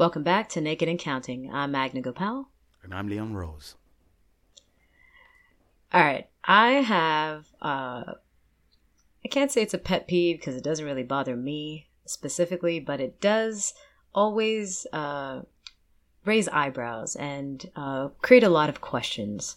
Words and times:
Welcome 0.00 0.22
back 0.22 0.48
to 0.50 0.62
Naked 0.62 0.88
and 0.88 0.98
Counting. 0.98 1.52
I'm 1.52 1.72
Magna 1.72 2.00
Gopal. 2.00 2.48
And 2.82 2.94
I'm 2.94 3.06
Leon 3.06 3.34
Rose. 3.34 3.74
All 5.92 6.00
right. 6.00 6.26
I 6.42 6.68
have, 6.70 7.48
uh, 7.60 8.14
I 9.22 9.28
can't 9.28 9.52
say 9.52 9.60
it's 9.60 9.74
a 9.74 9.78
pet 9.78 10.08
peeve 10.08 10.38
because 10.38 10.56
it 10.56 10.64
doesn't 10.64 10.86
really 10.86 11.02
bother 11.02 11.36
me 11.36 11.88
specifically, 12.06 12.80
but 12.80 12.98
it 12.98 13.20
does 13.20 13.74
always 14.14 14.86
uh, 14.94 15.42
raise 16.24 16.48
eyebrows 16.48 17.14
and 17.16 17.68
uh, 17.76 18.08
create 18.22 18.42
a 18.42 18.48
lot 18.48 18.70
of 18.70 18.80
questions. 18.80 19.56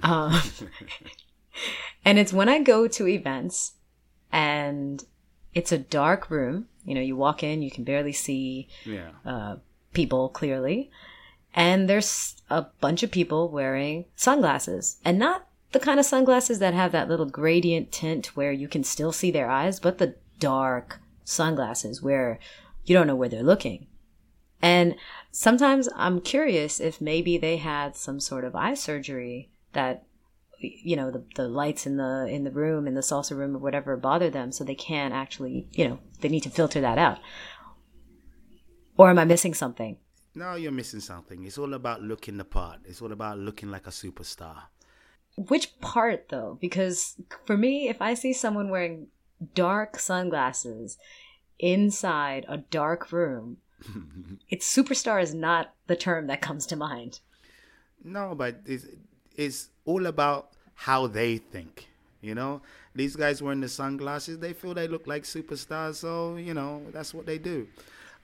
Uh, 0.00 0.40
and 2.04 2.20
it's 2.20 2.32
when 2.32 2.48
I 2.48 2.60
go 2.62 2.86
to 2.86 3.08
events 3.08 3.72
and 4.30 5.04
it's 5.54 5.72
a 5.72 5.78
dark 5.78 6.30
room. 6.30 6.68
You 6.84 6.94
know, 6.94 7.00
you 7.00 7.16
walk 7.16 7.42
in, 7.42 7.62
you 7.62 7.70
can 7.72 7.82
barely 7.82 8.12
see 8.12 8.68
Yeah. 8.84 9.10
uh, 9.26 9.56
people 9.92 10.28
clearly. 10.28 10.90
And 11.54 11.88
there's 11.88 12.36
a 12.48 12.62
bunch 12.80 13.02
of 13.02 13.10
people 13.10 13.48
wearing 13.48 14.06
sunglasses 14.16 14.96
and 15.04 15.18
not 15.18 15.46
the 15.72 15.80
kind 15.80 15.98
of 15.98 16.06
sunglasses 16.06 16.58
that 16.58 16.74
have 16.74 16.92
that 16.92 17.08
little 17.08 17.26
gradient 17.26 17.92
tint 17.92 18.36
where 18.36 18.52
you 18.52 18.68
can 18.68 18.84
still 18.84 19.12
see 19.12 19.30
their 19.30 19.50
eyes, 19.50 19.80
but 19.80 19.98
the 19.98 20.14
dark 20.38 21.00
sunglasses 21.24 22.02
where 22.02 22.38
you 22.84 22.94
don't 22.94 23.06
know 23.06 23.14
where 23.14 23.28
they're 23.28 23.42
looking. 23.42 23.86
And 24.60 24.94
sometimes 25.30 25.88
I'm 25.96 26.20
curious 26.20 26.78
if 26.78 27.00
maybe 27.00 27.36
they 27.36 27.56
had 27.56 27.96
some 27.96 28.20
sort 28.20 28.44
of 28.44 28.54
eye 28.54 28.74
surgery 28.74 29.50
that 29.72 30.04
you 30.62 30.94
know 30.94 31.10
the, 31.10 31.24
the 31.34 31.48
lights 31.48 31.86
in 31.86 31.96
the 31.96 32.26
in 32.30 32.44
the 32.44 32.50
room 32.50 32.86
in 32.86 32.94
the 32.94 33.00
salsa 33.00 33.36
room 33.36 33.56
or 33.56 33.58
whatever 33.58 33.96
bother 33.96 34.30
them 34.30 34.52
so 34.52 34.62
they 34.62 34.76
can't 34.76 35.12
actually 35.12 35.66
you 35.72 35.88
know 35.88 35.98
they 36.20 36.28
need 36.28 36.42
to 36.42 36.50
filter 36.50 36.80
that 36.80 36.98
out 36.98 37.18
or 39.02 39.10
am 39.10 39.18
i 39.18 39.24
missing 39.34 39.54
something 39.64 39.94
No, 40.40 40.50
you're 40.62 40.72
missing 40.80 41.02
something. 41.04 41.44
It's 41.46 41.58
all 41.62 41.74
about 41.76 42.00
looking 42.10 42.38
the 42.40 42.44
part. 42.58 42.78
It's 42.90 43.02
all 43.04 43.12
about 43.12 43.36
looking 43.48 43.70
like 43.74 43.86
a 43.86 43.92
superstar. 44.02 44.58
which 45.50 45.66
part 45.80 46.20
though 46.34 46.52
because 46.66 47.00
for 47.48 47.56
me 47.64 47.72
if 47.92 47.98
i 48.06 48.12
see 48.22 48.32
someone 48.44 48.68
wearing 48.74 48.96
dark 49.58 49.98
sunglasses 49.98 50.96
inside 51.58 52.44
a 52.48 52.58
dark 52.78 53.12
room 53.12 53.58
it's 54.48 54.66
superstar 54.78 55.22
is 55.22 55.34
not 55.34 55.74
the 55.86 55.96
term 55.96 56.26
that 56.28 56.40
comes 56.48 56.66
to 56.66 56.76
mind 56.76 57.20
No, 58.04 58.34
but 58.34 58.52
it's, 58.66 58.86
it's 59.36 59.68
all 59.84 60.06
about 60.06 60.50
how 60.86 61.06
they 61.06 61.38
think. 61.38 61.88
You 62.20 62.34
know, 62.34 62.62
these 62.94 63.14
guys 63.16 63.42
wearing 63.42 63.60
the 63.66 63.68
sunglasses, 63.68 64.38
they 64.38 64.52
feel 64.54 64.74
they 64.74 64.88
look 64.88 65.06
like 65.06 65.24
superstars, 65.24 65.96
so 65.96 66.36
you 66.48 66.54
know 66.54 66.82
that's 66.92 67.12
what 67.14 67.26
they 67.26 67.38
do. 67.38 67.66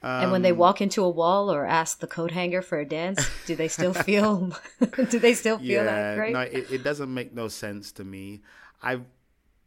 And 0.02 0.30
when 0.30 0.42
they 0.42 0.52
Um, 0.52 0.58
walk 0.58 0.80
into 0.80 1.02
a 1.04 1.08
wall 1.10 1.50
or 1.50 1.66
ask 1.66 1.98
the 2.00 2.06
coat 2.06 2.30
hanger 2.30 2.62
for 2.62 2.78
a 2.78 2.84
dance 2.86 3.18
do 3.46 3.56
they 3.56 3.68
still 3.68 3.92
feel 4.08 4.52
do 5.10 5.18
they 5.18 5.34
still 5.34 5.58
feel 5.58 5.84
that 5.84 5.98
yeah, 6.10 6.14
great 6.16 6.32
no, 6.32 6.40
it, 6.40 6.70
it 6.70 6.82
doesn't 6.84 7.12
make 7.12 7.34
no 7.34 7.48
sense 7.48 7.92
to 7.92 8.04
me. 8.04 8.42
I've 8.82 9.04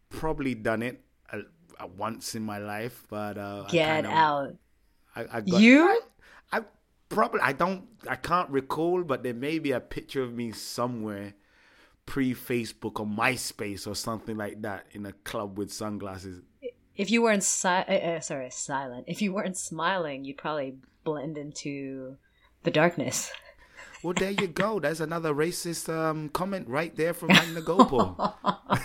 probably 0.09 0.55
done 0.55 0.81
it 0.83 1.01
uh, 1.31 1.39
uh, 1.79 1.87
once 1.97 2.35
in 2.35 2.43
my 2.43 2.59
life, 2.59 3.03
but 3.09 3.37
uh, 3.37 3.65
I 3.67 3.71
get 3.71 4.03
kinda- 4.03 4.09
out 4.09 4.55
I, 5.15 5.21
I 5.31 5.41
got, 5.41 5.59
You? 5.61 6.01
I, 6.51 6.59
I 6.59 6.61
probably 7.09 7.41
I 7.41 7.51
don't 7.53 7.87
I 8.07 8.15
can't 8.15 8.49
recall, 8.49 9.03
but 9.03 9.23
there 9.23 9.33
may 9.33 9.59
be 9.59 9.71
a 9.73 9.79
picture 9.81 10.23
of 10.23 10.33
me 10.33 10.51
somewhere 10.53 11.33
pre 12.05 12.33
Facebook 12.33 12.99
or 12.99 13.05
MySpace 13.05 13.85
or 13.87 13.95
something 13.95 14.37
like 14.37 14.61
that 14.61 14.85
in 14.91 15.05
a 15.05 15.11
club 15.11 15.57
with 15.57 15.71
sunglasses. 15.71 16.41
If 17.01 17.09
you 17.09 17.21
weren't 17.21 17.43
si- 17.43 17.67
uh, 17.67 17.93
uh, 17.93 18.19
sorry 18.19 18.49
silent 18.51 19.05
if 19.07 19.21
you 19.21 19.33
weren't 19.33 19.57
smiling 19.57 20.23
you'd 20.23 20.37
probably 20.37 20.75
blend 21.03 21.37
into 21.37 22.15
the 22.63 22.71
darkness 22.71 23.31
Well, 24.03 24.13
there 24.13 24.31
you 24.31 24.47
go. 24.47 24.79
There's 24.79 25.01
another 25.01 25.33
racist 25.33 25.87
um, 25.93 26.29
comment 26.29 26.67
right 26.67 26.95
there 26.95 27.13
from 27.13 27.27
Magna 27.29 27.61
Gopal. 27.61 28.35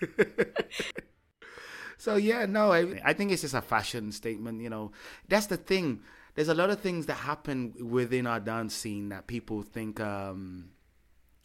so 1.98 2.16
yeah, 2.16 2.46
no, 2.46 2.72
I, 2.72 3.00
I 3.04 3.12
think 3.12 3.32
it's 3.32 3.42
just 3.42 3.54
a 3.54 3.62
fashion 3.62 4.12
statement. 4.12 4.60
You 4.60 4.70
know, 4.70 4.92
that's 5.28 5.46
the 5.46 5.56
thing. 5.56 6.00
There's 6.34 6.48
a 6.48 6.54
lot 6.54 6.70
of 6.70 6.80
things 6.80 7.06
that 7.06 7.14
happen 7.14 7.74
within 7.80 8.26
our 8.26 8.38
dance 8.38 8.74
scene 8.74 9.08
that 9.08 9.26
people 9.26 9.62
think 9.62 9.98
um, 9.98 10.70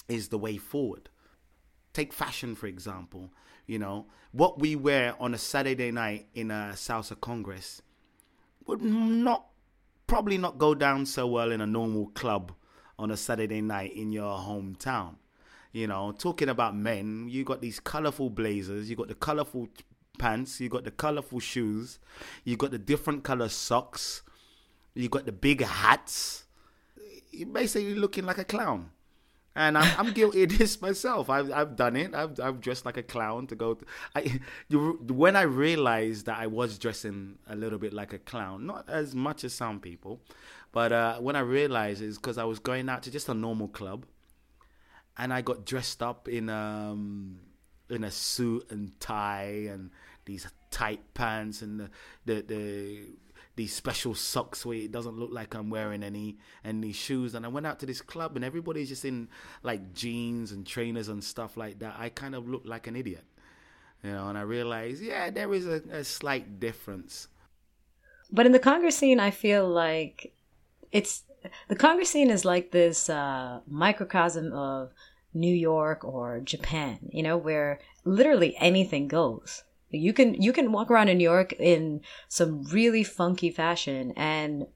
is 0.07 0.27
the 0.27 0.37
way 0.37 0.57
forward. 0.57 1.09
Take 1.93 2.13
fashion 2.13 2.55
for 2.55 2.67
example. 2.67 3.31
You 3.67 3.79
know, 3.79 4.05
what 4.31 4.59
we 4.59 4.75
wear 4.75 5.15
on 5.19 5.33
a 5.33 5.37
Saturday 5.37 5.91
night 5.91 6.27
in 6.33 6.51
a 6.51 6.73
salsa 6.73 7.19
congress 7.19 7.81
would 8.67 8.81
not 8.81 9.47
probably 10.07 10.37
not 10.37 10.57
go 10.57 10.75
down 10.75 11.05
so 11.05 11.25
well 11.27 11.51
in 11.51 11.61
a 11.61 11.67
normal 11.67 12.07
club 12.07 12.51
on 12.97 13.11
a 13.11 13.17
Saturday 13.17 13.61
night 13.61 13.93
in 13.95 14.11
your 14.11 14.37
hometown. 14.37 15.15
You 15.71 15.87
know, 15.87 16.13
talking 16.13 16.49
about 16.49 16.75
men, 16.75 17.27
you 17.29 17.43
got 17.43 17.61
these 17.61 17.79
colorful 17.79 18.29
blazers, 18.29 18.89
you 18.89 18.95
got 18.95 19.09
the 19.09 19.15
colorful 19.15 19.67
pants, 20.17 20.61
you 20.61 20.69
got 20.69 20.85
the 20.85 20.91
colorful 20.91 21.39
shoes, 21.39 21.99
you 22.43 22.55
got 22.55 22.71
the 22.71 22.77
different 22.77 23.23
color 23.23 23.49
socks, 23.49 24.23
you 24.93 25.09
got 25.09 25.25
the 25.25 25.31
big 25.31 25.61
hats. 25.61 26.45
You're 27.31 27.49
basically 27.49 27.95
looking 27.95 28.25
like 28.25 28.37
a 28.37 28.45
clown. 28.45 28.91
And 29.55 29.77
I'm, 29.77 29.99
I'm 29.99 30.13
guilty 30.13 30.43
of 30.43 30.57
this 30.57 30.81
myself. 30.87 31.29
I've, 31.29 31.51
I've 31.51 31.75
done 31.75 31.95
it. 31.95 32.13
I've, 32.13 32.39
I've 32.39 32.59
dressed 32.59 32.85
like 32.85 32.97
a 32.97 33.03
clown 33.03 33.47
to 33.47 33.55
go. 33.55 33.75
To, 33.75 33.85
I, 34.15 34.39
when 34.69 35.35
I 35.35 35.43
realized 35.43 36.25
that 36.25 36.39
I 36.39 36.47
was 36.47 36.77
dressing 36.77 37.37
a 37.47 37.55
little 37.55 37.79
bit 37.79 37.93
like 37.93 38.11
a 38.11 38.19
clown, 38.19 38.65
not 38.65 38.89
as 38.89 39.15
much 39.15 39.43
as 39.43 39.53
some 39.53 39.79
people, 39.79 40.21
but 40.71 40.91
uh, 40.91 41.19
when 41.19 41.37
I 41.37 41.39
realized 41.39 42.01
it's 42.01 42.17
because 42.17 42.37
I 42.37 42.43
was 42.43 42.59
going 42.59 42.89
out 42.89 43.03
to 43.03 43.11
just 43.11 43.29
a 43.29 43.33
normal 43.33 43.69
club, 43.69 44.05
and 45.17 45.33
I 45.33 45.41
got 45.41 45.65
dressed 45.65 46.03
up 46.03 46.27
in 46.27 46.49
um 46.49 47.39
in 47.89 48.03
a 48.03 48.11
suit 48.11 48.69
and 48.71 48.99
tie 48.99 49.67
and 49.69 49.91
these 50.25 50.47
tight 50.71 51.13
pants 51.13 51.61
and 51.61 51.79
the 51.79 51.89
the, 52.25 52.41
the 52.41 53.01
these 53.55 53.73
special 53.73 54.13
socks 54.13 54.65
where 54.65 54.77
it 54.77 54.91
doesn't 54.91 55.17
look 55.17 55.31
like 55.31 55.53
I'm 55.53 55.69
wearing 55.69 56.03
any 56.03 56.37
these 56.63 56.95
shoes 56.95 57.35
and 57.35 57.45
I 57.45 57.49
went 57.49 57.65
out 57.65 57.79
to 57.79 57.85
this 57.85 58.01
club 58.01 58.35
and 58.35 58.43
everybody's 58.43 58.89
just 58.89 59.05
in 59.05 59.29
like 59.63 59.93
jeans 59.93 60.51
and 60.51 60.67
trainers 60.67 61.07
and 61.07 61.23
stuff 61.23 61.55
like 61.55 61.79
that. 61.79 61.95
I 61.97 62.09
kind 62.09 62.35
of 62.35 62.49
looked 62.49 62.67
like 62.67 62.87
an 62.87 62.95
idiot. 62.95 63.23
You 64.03 64.11
know, 64.11 64.27
and 64.27 64.37
I 64.37 64.41
realized, 64.41 65.01
yeah, 65.01 65.31
there 65.31 65.51
is 65.53 65.65
a, 65.65 65.81
a 65.91 66.03
slight 66.03 66.59
difference. 66.59 67.27
But 68.31 68.45
in 68.45 68.51
the 68.51 68.59
Congress 68.59 68.97
scene, 68.97 69.19
I 69.19 69.31
feel 69.31 69.67
like 69.67 70.33
it's 70.91 71.23
the 71.67 71.75
Congress 71.75 72.09
scene 72.09 72.29
is 72.29 72.45
like 72.45 72.71
this 72.71 73.09
uh, 73.09 73.61
microcosm 73.67 74.53
of 74.53 74.91
New 75.33 75.53
York 75.53 76.03
or 76.03 76.39
Japan, 76.39 76.99
you 77.11 77.23
know, 77.23 77.37
where 77.37 77.79
literally 78.03 78.55
anything 78.57 79.07
goes. 79.07 79.63
You 79.89 80.13
can 80.13 80.41
you 80.41 80.51
can 80.51 80.71
walk 80.71 80.91
around 80.91 81.09
in 81.09 81.17
New 81.17 81.23
York 81.23 81.53
in 81.53 82.01
some 82.27 82.63
really 82.63 83.03
funky 83.03 83.49
fashion 83.49 84.13
and 84.15 84.67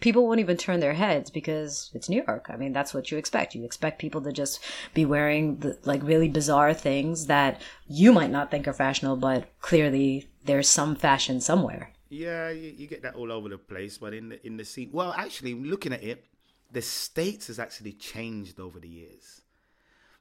people 0.00 0.26
won't 0.26 0.40
even 0.40 0.56
turn 0.56 0.80
their 0.80 0.94
heads 0.94 1.30
because 1.30 1.90
it's 1.94 2.08
New 2.08 2.22
York. 2.26 2.46
I 2.52 2.56
mean, 2.56 2.72
that's 2.72 2.92
what 2.92 3.10
you 3.10 3.18
expect. 3.18 3.54
You 3.54 3.64
expect 3.64 4.00
people 4.00 4.20
to 4.22 4.32
just 4.32 4.60
be 4.94 5.04
wearing 5.04 5.58
the, 5.58 5.78
like 5.84 6.02
really 6.02 6.28
bizarre 6.28 6.74
things 6.74 7.26
that 7.26 7.60
you 7.86 8.12
might 8.12 8.30
not 8.30 8.50
think 8.50 8.66
are 8.66 8.72
fashionable, 8.72 9.18
but 9.18 9.48
clearly 9.60 10.28
there's 10.44 10.68
some 10.68 10.96
fashion 10.96 11.40
somewhere. 11.40 11.92
Yeah, 12.08 12.50
you, 12.50 12.72
you 12.76 12.86
get 12.86 13.02
that 13.02 13.14
all 13.14 13.32
over 13.32 13.48
the 13.48 13.58
place, 13.58 13.98
but 13.98 14.14
in 14.14 14.30
the 14.30 14.46
in 14.46 14.56
the 14.56 14.64
scene, 14.64 14.90
well, 14.92 15.12
actually, 15.16 15.54
looking 15.54 15.92
at 15.92 16.04
it, 16.04 16.24
the 16.70 16.82
states 16.82 17.48
has 17.48 17.58
actually 17.58 17.92
changed 17.92 18.60
over 18.60 18.78
the 18.78 18.88
years, 18.88 19.42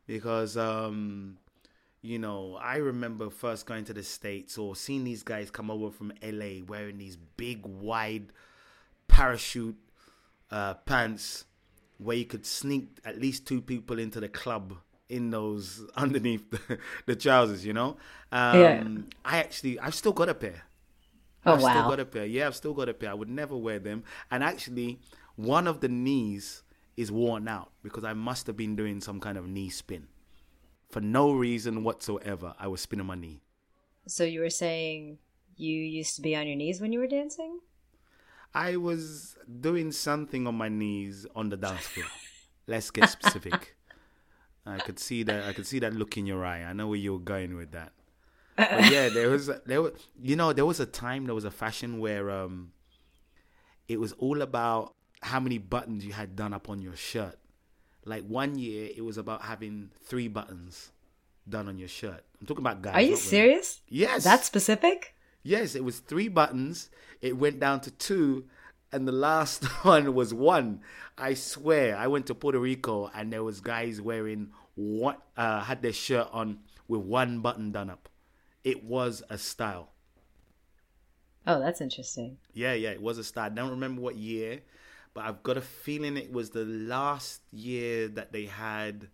because 0.08 0.58
um, 0.58 1.38
you 2.06 2.20
know, 2.20 2.58
I 2.62 2.78
remember 2.78 3.30
first 3.30 3.66
going 3.66 3.86
to 3.86 3.94
the 3.94 4.04
states 4.04 4.58
or 4.58 4.76
seeing 4.76 5.04
these 5.04 5.24
guys 5.24 5.50
come 5.52 5.72
over 5.72 5.90
from 5.92 6.14
LA 6.24 6.64
wearing 6.68 6.98
these 6.98 7.18
big, 7.18 7.66
wide 7.66 8.32
parachute 9.08 9.78
uh, 10.52 10.76
pants, 10.76 11.46
where 11.98 12.18
you 12.18 12.26
could 12.26 12.46
sneak 12.46 13.00
at 13.06 13.20
least 13.20 13.48
two 13.48 13.62
people 13.62 14.00
into 14.00 14.20
the 14.20 14.30
club 14.30 14.76
in 15.10 15.30
those 15.32 15.84
underneath 15.96 16.50
the, 16.52 16.78
the 17.06 17.16
trousers, 17.16 17.66
you 17.66 17.74
know. 17.74 17.98
Um, 18.32 18.60
Yeah. 18.62 18.84
I 19.24 19.38
actually, 19.40 19.80
I've 19.80 19.96
still 19.96 20.14
got 20.14 20.30
a 20.30 20.36
pair. 20.36 20.64
Oh 21.46 21.54
I've 21.54 21.62
wow. 21.62 21.70
still 21.72 21.90
got 21.90 22.00
a 22.00 22.06
pair. 22.06 22.26
Yeah, 22.26 22.48
I've 22.48 22.56
still 22.56 22.74
got 22.74 22.90
a 22.90 22.94
pair. 22.94 23.12
I 23.12 23.14
would 23.14 23.30
never 23.30 23.56
wear 23.58 23.80
them. 23.80 24.04
And 24.32 24.44
actually, 24.44 25.00
one 25.36 25.68
of 25.68 25.80
the 25.82 25.88
knees 25.90 26.64
is 26.98 27.12
worn 27.12 27.48
out 27.48 27.72
because 27.84 28.04
I 28.04 28.14
must 28.14 28.48
have 28.48 28.58
been 28.58 28.76
doing 28.76 29.02
some 29.02 29.20
kind 29.20 29.38
of 29.38 29.48
knee 29.48 29.70
spin. 29.70 30.08
For 30.96 31.02
no 31.02 31.34
reason 31.34 31.84
whatsoever, 31.84 32.56
I 32.58 32.68
was 32.68 32.80
spinning 32.80 33.06
my 33.06 33.16
knee. 33.16 33.42
So 34.08 34.24
you 34.24 34.40
were 34.40 34.50
saying 34.50 35.18
you 35.58 35.76
used 35.76 36.16
to 36.16 36.22
be 36.22 36.38
on 36.38 36.48
your 36.48 36.56
knees 36.56 36.80
when 36.80 36.94
you 36.94 37.00
were 37.00 37.08
dancing? 37.08 37.60
I 38.54 38.78
was 38.78 39.36
doing 39.60 39.92
something 39.92 40.48
on 40.48 40.56
my 40.56 40.70
knees 40.70 41.26
on 41.36 41.50
the 41.50 41.58
dance 41.58 41.82
floor. 41.82 42.06
Let's 42.68 42.92
get 42.92 43.10
specific. 43.10 43.76
I 44.66 44.78
could 44.78 44.98
see 44.98 45.24
that. 45.24 45.44
I 45.44 45.52
could 45.52 45.68
see 45.68 45.80
that 45.80 45.94
look 45.94 46.16
in 46.16 46.26
your 46.26 46.46
eye. 46.46 46.64
I 46.64 46.72
know 46.72 46.88
where 46.88 46.98
you're 46.98 47.20
going 47.20 47.58
with 47.58 47.74
that. 47.74 47.92
But 48.56 48.90
yeah, 48.90 49.10
there 49.14 49.30
was 49.32 49.52
there 49.66 49.82
was 49.82 49.92
you 50.18 50.38
know 50.38 50.54
there 50.54 50.66
was 50.66 50.80
a 50.80 50.86
time 50.86 51.26
there 51.26 51.36
was 51.36 51.44
a 51.44 51.52
fashion 51.52 52.00
where 52.00 52.32
um 52.32 52.72
it 53.90 54.00
was 54.00 54.14
all 54.14 54.42
about 54.42 54.94
how 55.22 55.42
many 55.42 55.58
buttons 55.58 56.06
you 56.06 56.14
had 56.14 56.38
done 56.38 56.54
up 56.54 56.70
on 56.70 56.82
your 56.82 56.96
shirt. 56.96 57.38
Like 58.06 58.26
one 58.26 58.58
year, 58.58 58.90
it 58.96 59.04
was 59.04 59.18
about 59.18 59.42
having 59.42 59.90
three 60.04 60.28
buttons 60.28 60.92
done 61.50 61.68
on 61.68 61.78
your 61.78 61.88
shirt. 61.88 62.24
I'm 62.40 62.48
talking 62.48 62.64
about 62.64 62.82
guys. 62.82 62.96
Are 62.96 63.02
you 63.02 63.12
not 63.12 63.18
women. 63.18 63.30
serious? 63.30 63.82
Yes. 63.90 64.24
That 64.24 64.46
specific? 64.46 65.16
Yes, 65.44 65.76
it 65.76 65.84
was 65.84 66.00
three 66.00 66.28
buttons. 66.28 66.90
It 67.22 67.38
went 67.38 67.60
down 67.60 67.82
to 67.82 67.92
two, 67.92 68.46
and 68.92 69.08
the 69.08 69.12
last 69.12 69.64
one 69.84 70.14
was 70.14 70.34
one. 70.34 70.82
I 71.18 71.34
swear, 71.34 71.98
I 71.98 72.08
went 72.08 72.28
to 72.28 72.36
Puerto 72.36 72.60
Rico, 72.60 73.10
and 73.14 73.32
there 73.32 73.44
was 73.44 73.62
guys 73.62 74.02
wearing 74.02 74.50
what 74.76 75.22
uh, 75.38 75.62
had 75.62 75.82
their 75.82 75.94
shirt 75.94 76.28
on 76.32 76.60
with 76.88 77.02
one 77.02 77.40
button 77.40 77.72
done 77.72 77.90
up. 77.90 78.10
It 78.64 78.84
was 78.84 79.24
a 79.30 79.38
style. 79.38 79.90
Oh, 81.48 81.60
that's 81.60 81.80
interesting. 81.82 82.38
Yeah, 82.54 82.74
yeah, 82.74 82.90
it 82.90 83.02
was 83.02 83.18
a 83.18 83.24
style. 83.24 83.46
I 83.46 83.50
don't 83.50 83.70
remember 83.70 84.02
what 84.02 84.16
year, 84.16 84.62
but 85.16 85.24
I've 85.24 85.42
got 85.42 85.58
a 85.58 85.62
feeling 85.62 86.18
it 86.18 86.32
was 86.32 86.52
the 86.52 86.66
last 86.66 87.42
year 87.52 88.10
that 88.10 88.34
they 88.34 88.46
had. 88.46 89.08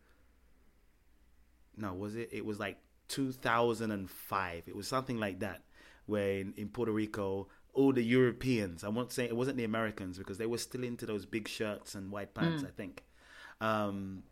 No, 1.77 1.93
was 1.93 2.15
it? 2.15 2.29
It 2.33 2.43
was 2.43 2.59
like 2.59 2.77
2005. 3.07 4.63
It 4.65 4.75
was 4.75 4.87
something 4.87 5.19
like 5.19 5.39
that, 5.39 5.61
where 6.07 6.39
in, 6.39 6.53
in 6.57 6.69
Puerto 6.69 6.91
Rico, 6.91 7.47
all 7.73 7.93
the 7.93 8.03
Europeans, 8.03 8.83
I 8.83 8.89
won't 8.89 9.11
say 9.11 9.25
it 9.25 9.35
wasn't 9.35 9.57
the 9.57 9.63
Americans 9.63 10.17
because 10.17 10.39
they 10.39 10.47
were 10.47 10.57
still 10.57 10.83
into 10.83 11.05
those 11.05 11.25
big 11.25 11.47
shirts 11.47 11.93
and 11.93 12.11
white 12.11 12.33
pants, 12.33 12.63
I 12.67 12.71
think. 12.71 13.03
Um, 13.61 14.23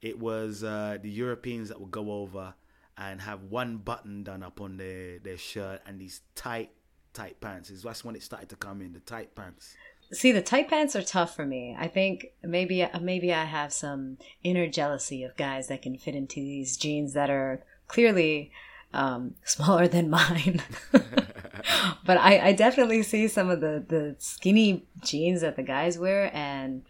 it 0.00 0.18
was 0.18 0.62
uh, 0.62 0.98
the 1.02 1.10
Europeans 1.10 1.70
that 1.70 1.80
would 1.80 1.90
go 1.90 2.12
over 2.12 2.54
and 2.96 3.20
have 3.20 3.42
one 3.44 3.78
button 3.78 4.22
done 4.22 4.44
up 4.44 4.60
on 4.60 4.76
their, 4.76 5.18
their 5.18 5.38
shirt 5.38 5.82
and 5.86 6.00
these 6.00 6.20
tight, 6.36 6.70
tight 7.12 7.40
pants. 7.40 7.68
Is 7.68 7.82
That's 7.82 8.04
when 8.04 8.14
it 8.14 8.22
started 8.22 8.48
to 8.50 8.56
come 8.56 8.80
in, 8.80 8.92
the 8.92 9.00
tight 9.00 9.34
pants. 9.34 9.74
See, 10.12 10.32
the 10.32 10.42
tight 10.42 10.68
pants 10.68 10.94
are 10.94 11.02
tough 11.02 11.34
for 11.34 11.46
me. 11.46 11.76
I 11.78 11.88
think 11.88 12.32
maybe 12.42 12.86
maybe 13.00 13.32
I 13.32 13.44
have 13.44 13.72
some 13.72 14.18
inner 14.42 14.66
jealousy 14.68 15.24
of 15.24 15.36
guys 15.36 15.68
that 15.68 15.82
can 15.82 15.98
fit 15.98 16.14
into 16.14 16.40
these 16.40 16.76
jeans 16.76 17.14
that 17.14 17.30
are 17.30 17.62
clearly 17.88 18.52
um, 18.92 19.34
smaller 19.44 19.88
than 19.88 20.10
mine. 20.10 20.62
but 20.92 22.18
I, 22.18 22.48
I 22.48 22.52
definitely 22.52 23.02
see 23.02 23.28
some 23.28 23.50
of 23.50 23.60
the, 23.60 23.84
the 23.86 24.16
skinny 24.18 24.84
jeans 25.02 25.40
that 25.40 25.56
the 25.56 25.62
guys 25.62 25.98
wear, 25.98 26.30
and 26.34 26.82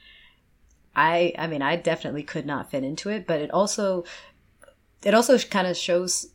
I 0.94 1.32
I 1.38 1.46
mean 1.46 1.62
I 1.62 1.76
definitely 1.76 2.24
could 2.24 2.46
not 2.46 2.70
fit 2.70 2.84
into 2.84 3.08
it. 3.10 3.26
But 3.26 3.40
it 3.40 3.50
also 3.50 4.04
it 5.02 5.14
also 5.14 5.38
kind 5.38 5.66
of 5.66 5.76
shows, 5.76 6.28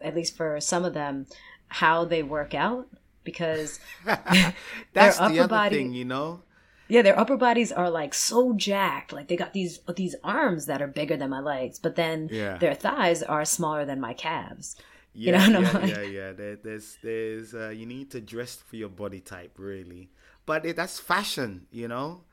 at 0.00 0.14
least 0.14 0.36
for 0.36 0.60
some 0.60 0.84
of 0.84 0.94
them, 0.94 1.26
how 1.68 2.04
they 2.04 2.22
work 2.22 2.54
out 2.54 2.88
because 3.24 3.80
That's 4.04 5.18
Their 5.18 5.28
the 5.28 5.38
other 5.40 5.48
body- 5.48 5.76
thing, 5.76 5.92
you 5.94 6.04
know? 6.04 6.42
Yeah, 6.88 7.00
their 7.02 7.18
upper 7.18 7.36
bodies 7.38 7.72
are 7.72 7.88
like 7.88 8.12
so 8.12 8.52
jacked. 8.52 9.12
Like 9.12 9.28
they 9.28 9.36
got 9.36 9.52
these 9.54 9.80
these 9.96 10.14
arms 10.22 10.66
that 10.66 10.82
are 10.82 10.86
bigger 10.88 11.16
than 11.16 11.30
my 11.30 11.40
legs, 11.40 11.78
but 11.78 11.96
then 11.96 12.28
Yeah. 12.30 12.58
their 12.58 12.74
thighs 12.74 13.22
are 13.22 13.44
smaller 13.46 13.84
than 13.86 13.98
my 14.00 14.12
calves. 14.12 14.76
Yeah, 15.14 15.32
know, 15.32 15.44
and 15.44 15.56
I'm 15.56 15.62
yeah, 15.62 15.72
like- 15.80 15.90
yeah, 15.96 16.02
yeah. 16.02 16.32
There, 16.32 16.56
there's, 16.56 16.96
there's, 17.02 17.54
uh, 17.54 17.68
you 17.70 17.86
need 17.86 18.10
to 18.12 18.20
dress 18.20 18.56
for 18.56 18.76
your 18.76 18.88
body 18.88 19.20
type, 19.20 19.52
really. 19.58 20.10
But 20.46 20.64
it, 20.66 20.76
that's 20.76 20.98
fashion, 20.98 21.66
you 21.70 21.86
know. 21.88 22.24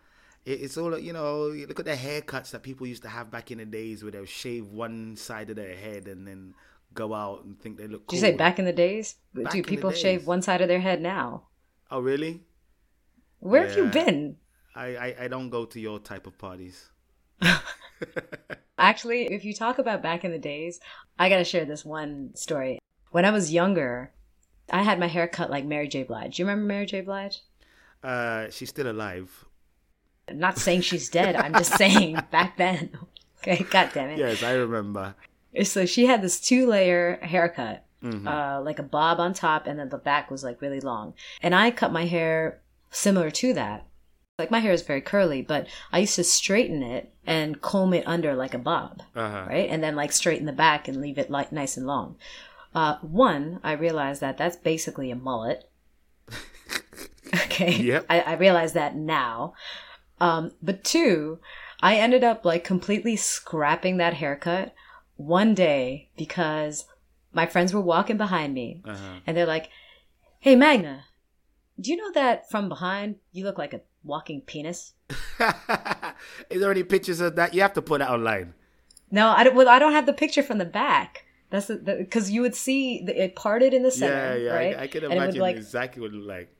It, 0.45 0.61
it's 0.61 0.77
all, 0.77 0.97
you 0.97 1.11
know. 1.13 1.51
You 1.51 1.67
look 1.67 1.79
at 1.79 1.85
the 1.85 1.95
haircuts 1.95 2.51
that 2.51 2.63
people 2.63 2.87
used 2.87 3.03
to 3.03 3.09
have 3.09 3.29
back 3.31 3.51
in 3.51 3.57
the 3.59 3.65
days, 3.65 4.01
where 4.01 4.11
they'll 4.11 4.25
shave 4.25 4.67
one 4.67 5.15
side 5.17 5.49
of 5.49 5.57
their 5.57 5.75
head 5.75 6.07
and 6.07 6.25
then 6.27 6.53
go 6.93 7.13
out 7.13 7.43
and 7.45 7.59
think 7.59 7.77
they 7.77 7.87
look. 7.87 8.07
Did 8.07 8.15
you 8.15 8.21
say 8.21 8.35
back 8.35 8.59
in 8.59 8.65
the 8.65 8.73
days? 8.73 9.15
Back 9.33 9.53
Do 9.53 9.63
people 9.63 9.91
shave 9.91 10.27
one 10.27 10.41
side 10.41 10.61
of 10.61 10.67
their 10.67 10.79
head 10.79 11.01
now? 11.01 11.43
Oh, 11.91 11.99
really? 11.99 12.41
Where 13.39 13.65
have 13.65 13.77
you 13.77 13.85
been? 13.85 14.37
I, 14.75 14.95
I, 14.95 15.15
I 15.21 15.27
don't 15.27 15.49
go 15.49 15.65
to 15.65 15.79
your 15.79 15.99
type 15.99 16.27
of 16.27 16.37
parties. 16.37 16.89
Actually, 18.77 19.25
if 19.27 19.43
you 19.43 19.53
talk 19.53 19.79
about 19.79 20.01
back 20.01 20.23
in 20.23 20.31
the 20.31 20.39
days, 20.39 20.79
I 21.17 21.29
gotta 21.29 21.43
share 21.43 21.65
this 21.65 21.83
one 21.83 22.31
story. 22.35 22.79
When 23.11 23.25
I 23.25 23.31
was 23.31 23.51
younger, 23.51 24.11
I 24.71 24.83
had 24.83 24.99
my 24.99 25.07
hair 25.07 25.27
cut 25.27 25.49
like 25.49 25.65
Mary 25.65 25.87
J. 25.87 26.03
Blige. 26.03 26.37
Do 26.37 26.41
you 26.41 26.47
remember 26.47 26.67
Mary 26.67 26.85
J. 26.85 27.01
Blige? 27.01 27.41
Uh, 28.03 28.49
she's 28.49 28.69
still 28.69 28.89
alive. 28.89 29.45
I'm 30.27 30.39
not 30.39 30.57
saying 30.57 30.81
she's 30.81 31.09
dead. 31.09 31.35
I'm 31.35 31.53
just 31.53 31.73
saying 31.77 32.19
back 32.31 32.57
then. 32.57 32.91
Okay, 33.41 33.65
god 33.69 33.91
damn 33.93 34.09
it. 34.09 34.17
Yes, 34.17 34.43
I 34.43 34.51
remember. 34.51 35.15
So 35.63 35.85
she 35.85 36.05
had 36.05 36.21
this 36.21 36.39
two 36.39 36.67
layer 36.67 37.19
haircut, 37.21 37.85
Mm-hmm. 38.01 38.27
uh, 38.29 38.61
like 38.61 38.79
a 38.79 38.83
bob 38.83 39.19
on 39.19 39.33
top, 39.33 39.67
and 39.67 39.77
then 39.77 39.89
the 39.89 39.97
back 39.97 40.31
was 40.31 40.41
like 40.41 40.61
really 40.61 40.79
long. 40.79 41.13
And 41.41 41.53
I 41.53 41.69
cut 41.69 41.91
my 41.91 42.05
hair 42.05 42.61
similar 42.91 43.29
to 43.31 43.53
that. 43.55 43.85
Like 44.37 44.51
my 44.51 44.59
hair 44.59 44.71
is 44.71 44.83
very 44.83 45.01
curly, 45.01 45.41
but 45.41 45.67
I 45.91 45.99
used 45.99 46.15
to 46.15 46.23
straighten 46.23 46.81
it 46.81 47.13
and 47.27 47.59
comb 47.59 47.93
it 47.93 48.07
under 48.07 48.35
like 48.35 48.53
a 48.53 48.57
bob, 48.57 49.01
Uh-huh. 49.17 49.45
right? 49.49 49.69
And 49.69 49.83
then 49.83 49.97
like 49.97 50.13
straighten 50.13 50.45
the 50.45 50.53
back 50.53 50.87
and 50.87 51.01
leave 51.01 51.17
it 51.17 51.29
like 51.29 51.51
nice 51.51 51.75
and 51.75 51.85
long. 51.85 52.15
Uh, 52.73 52.99
one, 53.01 53.59
I 53.65 53.73
realized 53.73 54.21
that 54.21 54.37
that's 54.37 54.55
basically 54.55 55.11
a 55.11 55.15
mullet. 55.17 55.69
okay. 57.33 57.73
Yep. 57.73 58.05
I, 58.09 58.21
I 58.21 58.33
realize 58.35 58.73
that 58.73 58.95
now. 58.95 59.53
Um, 60.21 60.51
but 60.61 60.83
two, 60.83 61.39
I 61.81 61.95
ended 61.95 62.23
up 62.23 62.45
like 62.45 62.63
completely 62.63 63.15
scrapping 63.15 63.97
that 63.97 64.15
haircut 64.15 64.73
one 65.19 65.53
day 65.53 66.09
because 66.17 66.85
my 67.33 67.45
friends 67.45 67.73
were 67.73 67.81
walking 67.81 68.15
behind 68.15 68.53
me 68.53 68.81
Uh-huh. 68.85 69.19
and 69.27 69.35
they're 69.35 69.45
like, 69.45 69.69
Hey, 70.39 70.55
Magna, 70.55 71.03
do 71.79 71.91
you 71.91 71.97
know 71.97 72.11
that 72.13 72.49
from 72.49 72.69
behind 72.69 73.15
you 73.33 73.43
look 73.43 73.57
like 73.57 73.73
a 73.73 73.81
walking 74.03 74.39
penis? 74.41 74.93
Is 76.49 76.61
there 76.61 76.71
any 76.71 76.83
pictures 76.83 77.19
of 77.19 77.35
that? 77.35 77.53
You 77.53 77.61
have 77.61 77.73
to 77.73 77.81
put 77.81 77.99
that 77.99 78.09
online. 78.09 78.53
No, 79.11 79.27
I 79.27 79.43
don't, 79.43 79.55
well, 79.55 79.67
I 79.67 79.77
don't 79.79 79.91
have 79.91 80.05
the 80.05 80.13
picture 80.13 80.41
from 80.43 80.57
the 80.57 80.65
back. 80.65 81.25
That's 81.49 81.67
because 81.67 82.31
you 82.31 82.41
would 82.41 82.55
see 82.55 83.03
the, 83.03 83.23
it 83.23 83.35
parted 83.35 83.73
in 83.73 83.83
the 83.83 83.91
center, 83.91 84.37
yeah. 84.37 84.53
right? 84.53 84.77
I, 84.77 84.83
I 84.83 84.87
can 84.87 85.03
it 85.03 85.09
would, 85.09 85.17
imagine 85.17 85.41
like, 85.41 85.57
exactly 85.57 86.01
what 86.01 86.11
it 86.11 86.15
looked 86.15 86.27
like. 86.27 86.55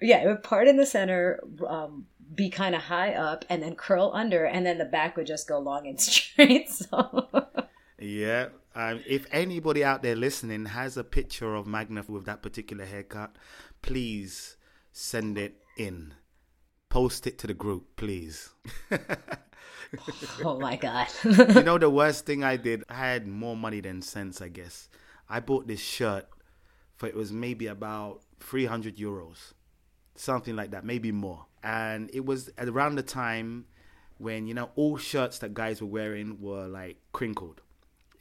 Yeah, 0.00 0.24
it 0.24 0.26
would 0.26 0.42
part 0.42 0.66
in 0.66 0.76
the 0.76 0.86
center, 0.86 1.38
um, 1.68 2.06
be 2.34 2.48
kind 2.50 2.74
of 2.74 2.80
high 2.82 3.12
up, 3.14 3.44
and 3.48 3.62
then 3.62 3.76
curl 3.76 4.10
under, 4.14 4.44
and 4.44 4.64
then 4.66 4.78
the 4.78 4.86
back 4.86 5.16
would 5.16 5.26
just 5.26 5.46
go 5.46 5.60
long 5.60 5.86
and 5.86 6.00
straight. 6.10 6.70
So, 6.70 7.28
Yeah. 8.02 8.48
Um, 8.74 9.00
if 9.06 9.26
anybody 9.30 9.84
out 9.84 10.02
there 10.02 10.16
listening 10.16 10.66
has 10.66 10.96
a 10.96 11.04
picture 11.04 11.54
of 11.54 11.66
Magna 11.66 12.04
with 12.08 12.24
that 12.24 12.42
particular 12.42 12.84
haircut, 12.84 13.36
please 13.82 14.56
send 14.92 15.38
it 15.38 15.56
in. 15.76 16.14
Post 16.88 17.26
it 17.26 17.38
to 17.38 17.46
the 17.46 17.54
group, 17.54 17.96
please. 17.96 18.50
oh 20.44 20.58
my 20.58 20.76
god, 20.76 21.06
you 21.24 21.62
know 21.62 21.78
the 21.78 21.88
worst 21.88 22.26
thing 22.26 22.44
I 22.44 22.56
did? 22.56 22.84
I 22.88 22.94
had 22.94 23.26
more 23.26 23.56
money 23.56 23.80
than 23.80 24.02
sense, 24.02 24.42
I 24.42 24.48
guess. 24.48 24.88
I 25.28 25.40
bought 25.40 25.66
this 25.66 25.80
shirt 25.80 26.26
for 26.96 27.06
it 27.08 27.14
was 27.14 27.32
maybe 27.32 27.66
about 27.66 28.22
300 28.40 28.96
euros. 28.96 29.54
Something 30.14 30.54
like 30.54 30.70
that, 30.72 30.84
maybe 30.84 31.10
more. 31.12 31.46
And 31.62 32.10
it 32.12 32.24
was 32.24 32.50
around 32.58 32.96
the 32.96 33.02
time 33.02 33.66
when, 34.18 34.46
you 34.46 34.54
know, 34.54 34.70
all 34.76 34.98
shirts 34.98 35.38
that 35.38 35.54
guys 35.54 35.80
were 35.80 35.88
wearing 35.88 36.40
were 36.40 36.68
like 36.68 36.98
crinkled. 37.12 37.62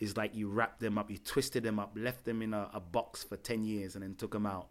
It's 0.01 0.17
like 0.17 0.35
you 0.35 0.49
wrapped 0.49 0.81
them 0.81 0.99
up, 0.99 1.11
you 1.11 1.19
twisted 1.19 1.63
them 1.63 1.79
up, 1.79 1.93
left 1.97 2.25
them 2.25 2.43
in 2.43 2.53
a, 2.55 2.69
a 2.73 2.81
box 2.81 3.23
for 3.23 3.37
10 3.37 3.63
years 3.65 3.95
and 3.95 4.03
then 4.03 4.15
took 4.15 4.33
them 4.33 4.47
out. 4.47 4.69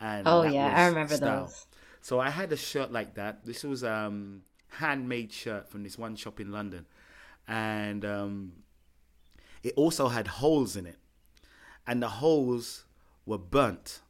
And 0.00 0.30
Oh, 0.30 0.42
yeah, 0.42 0.72
I 0.76 0.86
remember 0.88 1.16
style. 1.16 1.18
those. 1.18 1.66
So 2.02 2.20
I 2.20 2.30
had 2.30 2.52
a 2.52 2.58
shirt 2.58 2.92
like 2.92 3.14
that. 3.16 3.46
This 3.46 3.64
was 3.64 3.84
um 3.84 4.42
handmade 4.68 5.32
shirt 5.32 5.68
from 5.70 5.84
this 5.84 5.98
one 5.98 6.16
shop 6.16 6.40
in 6.40 6.52
London. 6.52 6.86
And 7.48 8.04
um 8.04 8.52
it 9.62 9.74
also 9.76 10.08
had 10.08 10.26
holes 10.28 10.76
in 10.76 10.86
it. 10.86 10.98
And 11.86 12.02
the 12.02 12.08
holes 12.08 12.84
were 13.26 13.38
burnt. 13.38 14.00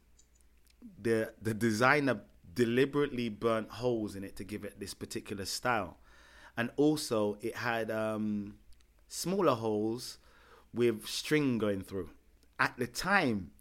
The 1.01 1.33
the 1.41 1.53
designer 1.53 2.21
deliberately 2.53 3.29
burnt 3.29 3.69
holes 3.69 4.15
in 4.15 4.23
it 4.23 4.35
to 4.37 4.43
give 4.43 4.63
it 4.63 4.79
this 4.79 4.93
particular 4.93 5.45
style. 5.45 5.97
And 6.57 6.71
also 6.77 7.37
it 7.41 7.57
had 7.57 7.91
um 7.91 8.55
smaller 9.09 9.55
holes 9.55 10.17
with 10.73 11.05
string 11.05 11.57
going 11.57 11.81
through. 11.81 12.09
At 12.59 12.77
the 12.77 12.87
time, 12.87 13.51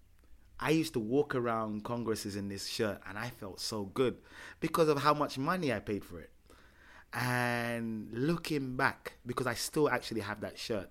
I 0.59 0.71
used 0.71 0.92
to 0.92 1.00
walk 1.00 1.35
around 1.35 1.85
congresses 1.85 2.37
in 2.37 2.49
this 2.49 2.69
shirt 2.69 3.00
and 3.09 3.19
I 3.19 3.31
felt 3.31 3.61
so 3.61 3.85
good 3.85 4.19
because 4.61 4.88
of 4.88 5.02
how 5.02 5.12
much 5.12 5.38
money 5.38 5.73
I 5.73 5.81
paid 5.81 6.04
for 6.04 6.21
it. 6.21 6.31
And 7.12 8.09
looking 8.12 8.76
back, 8.76 9.14
because 9.26 9.47
I 9.47 9.54
still 9.54 9.90
actually 9.90 10.21
have 10.21 10.40
that 10.40 10.59
shirt, 10.59 10.88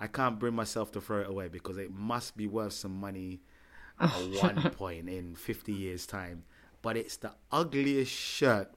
I 0.00 0.06
can't 0.06 0.38
bring 0.38 0.54
myself 0.54 0.90
to 0.92 1.00
throw 1.00 1.20
it 1.20 1.28
away 1.28 1.48
because 1.48 1.76
it 1.76 1.92
must 1.92 2.36
be 2.36 2.46
worth 2.46 2.72
some 2.72 2.98
money 2.98 3.40
at 4.00 4.08
one 4.42 4.70
point 4.70 5.08
in 5.08 5.34
50 5.34 5.72
years' 5.72 6.06
time. 6.06 6.44
But 6.82 6.96
it's 6.96 7.16
the 7.16 7.32
ugliest 7.52 8.12
shirt 8.12 8.72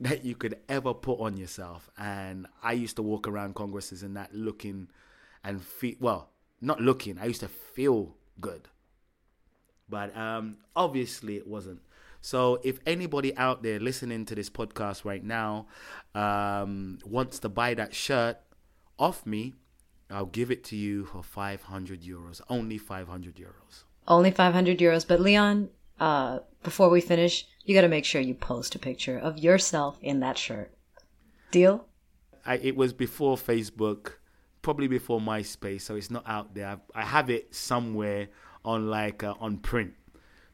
that 0.00 0.24
you 0.24 0.34
could 0.34 0.58
ever 0.68 0.94
put 0.94 1.20
on 1.20 1.36
yourself. 1.36 1.90
And 1.98 2.46
I 2.62 2.72
used 2.72 2.96
to 2.96 3.02
walk 3.02 3.26
around 3.26 3.54
congresses 3.54 4.02
in 4.02 4.14
that 4.14 4.34
looking 4.34 4.88
and 5.44 5.62
feel, 5.62 5.94
well, 6.00 6.30
not 6.60 6.80
looking, 6.80 7.18
I 7.18 7.26
used 7.26 7.40
to 7.40 7.48
feel 7.48 8.16
good 8.40 8.68
but 9.88 10.16
um, 10.16 10.56
obviously 10.74 11.36
it 11.36 11.46
wasn't. 11.46 11.80
So 12.20 12.60
if 12.64 12.78
anybody 12.86 13.36
out 13.36 13.62
there 13.62 13.78
listening 13.78 14.24
to 14.26 14.34
this 14.34 14.48
podcast 14.48 15.04
right 15.04 15.22
now 15.22 15.66
um, 16.14 16.98
wants 17.04 17.38
to 17.40 17.48
buy 17.48 17.74
that 17.74 17.94
shirt 17.94 18.38
off 18.98 19.26
me, 19.26 19.54
I'll 20.10 20.26
give 20.26 20.50
it 20.50 20.64
to 20.64 20.76
you 20.76 21.04
for 21.06 21.22
500 21.22 22.02
euros. 22.02 22.40
Only 22.48 22.78
500 22.78 23.36
euros. 23.36 23.84
Only 24.08 24.30
500 24.30 24.78
euros. 24.78 25.06
But 25.06 25.20
Leon, 25.20 25.70
uh, 26.00 26.40
before 26.62 26.88
we 26.88 27.00
finish, 27.00 27.46
you 27.64 27.74
got 27.74 27.82
to 27.82 27.88
make 27.88 28.04
sure 28.04 28.20
you 28.20 28.34
post 28.34 28.74
a 28.74 28.78
picture 28.78 29.18
of 29.18 29.38
yourself 29.38 29.98
in 30.02 30.20
that 30.20 30.38
shirt. 30.38 30.72
Deal? 31.50 31.86
I, 32.46 32.56
it 32.56 32.76
was 32.76 32.92
before 32.92 33.36
Facebook, 33.36 34.14
probably 34.64 34.88
before 34.88 35.20
MySpace, 35.20 35.82
so 35.82 35.94
it's 35.94 36.10
not 36.10 36.24
out 36.26 36.54
there. 36.54 36.80
I, 36.94 37.02
have 37.02 37.30
it 37.30 37.54
somewhere 37.54 38.28
on 38.64 38.88
like 38.88 39.22
uh, 39.22 39.34
on 39.38 39.58
print. 39.58 39.92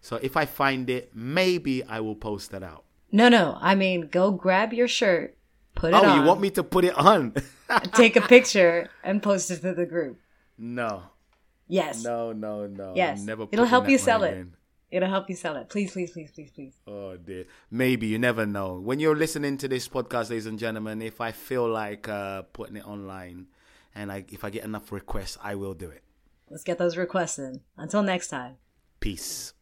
So 0.03 0.17
if 0.17 0.37
I 0.37 0.45
find 0.45 0.91
it, 0.91 1.13
maybe 1.15 1.83
I 1.85 2.01
will 2.01 2.17
post 2.17 2.51
that 2.51 2.63
out. 2.63 2.85
No, 3.13 3.29
no. 3.29 3.57
I 3.61 3.75
mean, 3.75 4.09
go 4.09 4.33
grab 4.33 4.73
your 4.75 4.89
shirt, 4.89 5.39
put 5.75 5.95
it 5.95 5.97
oh, 5.97 6.05
on. 6.05 6.19
you 6.19 6.27
want 6.27 6.41
me 6.41 6.51
to 6.51 6.63
put 6.63 6.85
it 6.85 6.99
on? 6.99 7.35
take 7.95 8.17
a 8.17 8.21
picture 8.21 8.91
and 9.03 9.23
post 9.23 9.51
it 9.51 9.63
to 9.63 9.73
the 9.73 9.87
group. 9.87 10.19
No. 10.59 11.05
Yes. 11.69 12.03
No, 12.03 12.33
no, 12.33 12.67
no. 12.67 12.93
Yes. 12.97 13.21
I'm 13.21 13.27
never 13.27 13.47
It'll 13.53 13.65
help 13.65 13.89
you 13.89 13.97
sell 13.97 14.25
it. 14.25 14.33
again. 14.33 14.57
It'll 14.91 15.09
help 15.09 15.31
you 15.31 15.37
sell 15.37 15.55
it. 15.55 15.69
Please, 15.69 15.93
please, 15.93 16.11
please, 16.11 16.33
please, 16.33 16.51
please. 16.51 16.75
Oh 16.89 17.17
dear. 17.17 17.45
Maybe 17.71 18.09
you 18.09 18.19
never 18.19 18.45
know. 18.45 18.81
When 18.81 18.99
you're 18.99 19.15
listening 19.15 19.57
to 19.59 19.69
this 19.69 19.89
podcast, 19.89 20.31
ladies 20.31 20.47
and 20.47 20.59
gentlemen, 20.59 21.01
if 21.01 21.21
I 21.21 21.31
feel 21.31 21.69
like 21.69 22.09
uh, 22.09 22.43
putting 22.43 22.77
it 22.77 22.85
online, 22.85 23.47
and 23.95 24.11
I, 24.11 24.25
if 24.31 24.45
I 24.45 24.51
get 24.51 24.65
enough 24.65 24.93
requests, 24.93 25.39
I 25.43 25.55
will 25.55 25.75
do 25.75 25.89
it. 25.89 26.03
Let's 26.49 26.65
get 26.65 26.79
those 26.79 26.97
requests 26.97 27.39
in. 27.39 27.61
Until 27.77 28.03
next 28.03 28.29
time. 28.29 28.57
Peace. 28.99 29.55